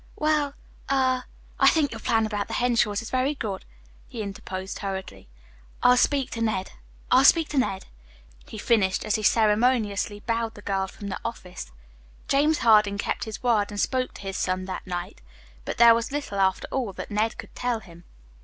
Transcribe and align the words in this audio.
"Eh? 0.01 0.03
Well 0.19 0.53
er, 0.91 1.25
I 1.59 1.67
think 1.67 1.91
your 1.91 1.99
plan 1.99 2.25
about 2.25 2.47
the 2.47 2.55
Henshaws 2.55 3.03
is 3.03 3.11
very 3.11 3.35
good," 3.35 3.65
he 4.07 4.23
interposed 4.23 4.79
hurriedly. 4.79 5.27
"I'll 5.83 5.95
speak 5.95 6.31
to 6.31 6.41
Ned 6.41 6.71
I'll 7.11 7.23
speak 7.23 7.49
to 7.49 7.59
Ned," 7.59 7.85
he 8.47 8.57
finished, 8.57 9.05
as 9.05 9.13
he 9.13 9.21
ceremoniously 9.21 10.21
bowed 10.21 10.55
the 10.55 10.63
girl 10.63 10.87
from 10.87 11.09
the 11.09 11.19
office. 11.23 11.71
James 12.27 12.57
Harding 12.65 12.97
kept 12.97 13.25
his 13.25 13.43
word, 13.43 13.69
and 13.69 13.79
spoke 13.79 14.15
to 14.15 14.21
his 14.21 14.37
son 14.37 14.65
that 14.65 14.87
night; 14.87 15.21
but 15.65 15.77
there 15.77 15.93
was 15.93 16.11
little, 16.11 16.39
after 16.39 16.67
all, 16.71 16.93
that 16.93 17.11
Ned 17.11 17.37
could 17.37 17.53
tell 17.53 17.79
him. 17.79 18.03